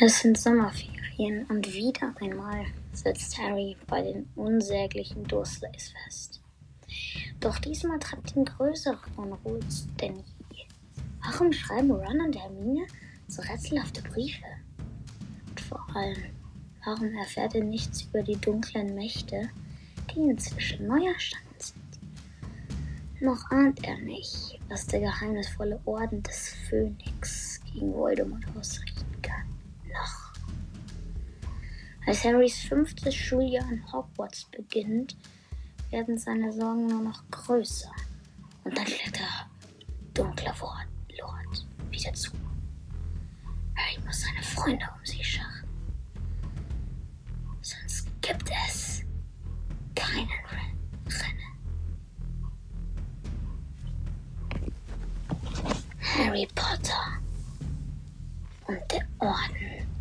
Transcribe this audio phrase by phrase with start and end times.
[0.00, 6.40] Es sind Sommerferien und wieder einmal sitzt Harry bei den unsäglichen Dursleys fest.
[7.38, 9.60] Doch diesmal treibt ihn größere Unruhe
[10.00, 10.16] denn
[10.50, 10.64] je.
[11.22, 12.86] Warum schreiben Ron und Hermine
[13.28, 14.44] so rätselhafte Briefe?
[15.48, 16.24] Und vor allem,
[16.84, 19.48] warum erfährt er nichts über die dunklen Mächte,
[20.12, 22.00] die inzwischen neu erstanden sind?
[23.20, 29.13] Noch ahnt er nicht, was der geheimnisvolle Orden des Phönix gegen Voldemort ausrichten
[29.94, 30.34] Noch.
[32.06, 35.16] Als Harrys fünftes Schuljahr in Hogwarts beginnt,
[35.90, 37.90] werden seine Sorgen nur noch größer.
[38.64, 39.46] Und dann schlägt der
[40.12, 40.52] dunkle
[41.18, 42.32] Lord wieder zu.
[43.76, 45.64] Harry muss seine Freunde um sich scharen.
[47.62, 49.02] Sonst gibt es
[49.94, 50.74] keinen Rennen.
[56.16, 57.18] Harry Potter
[58.66, 59.93] und der Orden